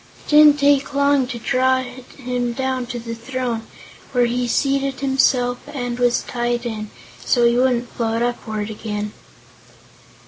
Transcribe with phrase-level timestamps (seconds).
[0.25, 3.67] It didn't take long to draw him down to the throne,
[4.13, 6.89] where he seated himself and was tied in,
[7.23, 9.13] so he wouldn't float upward again.